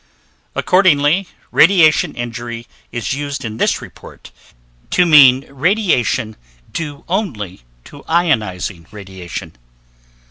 [0.55, 4.31] Accordingly, radiation injury is used in this report
[4.89, 6.35] to mean injury
[6.73, 9.55] due only to ionizing radiation.